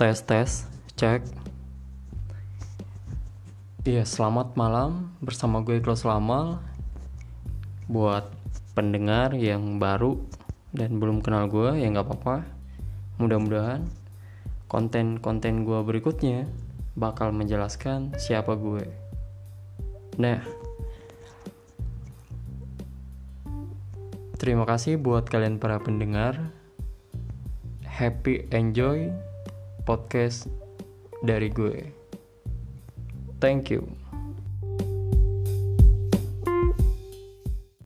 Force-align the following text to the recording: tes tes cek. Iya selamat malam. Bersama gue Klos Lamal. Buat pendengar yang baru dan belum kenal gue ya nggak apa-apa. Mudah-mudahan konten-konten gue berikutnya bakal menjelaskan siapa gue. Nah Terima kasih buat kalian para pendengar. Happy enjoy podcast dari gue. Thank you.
tes 0.00 0.24
tes 0.24 0.64
cek. 0.96 1.20
Iya 3.84 4.08
selamat 4.08 4.56
malam. 4.56 5.12
Bersama 5.20 5.60
gue 5.60 5.76
Klos 5.84 6.08
Lamal. 6.08 6.56
Buat 7.84 8.32
pendengar 8.72 9.36
yang 9.36 9.76
baru 9.76 10.16
dan 10.72 10.96
belum 10.96 11.20
kenal 11.20 11.52
gue 11.52 11.84
ya 11.84 11.92
nggak 11.92 12.08
apa-apa. 12.08 12.48
Mudah-mudahan 13.20 13.92
konten-konten 14.72 15.68
gue 15.68 15.84
berikutnya 15.84 16.48
bakal 16.96 17.36
menjelaskan 17.36 18.16
siapa 18.16 18.56
gue. 18.56 18.88
Nah 20.16 20.40
Terima 24.40 24.64
kasih 24.64 24.96
buat 24.96 25.28
kalian 25.28 25.60
para 25.60 25.76
pendengar. 25.76 26.40
Happy 27.84 28.48
enjoy 28.48 29.12
podcast 29.90 30.46
dari 31.26 31.50
gue. 31.50 31.90
Thank 33.42 33.74
you. 33.74 33.99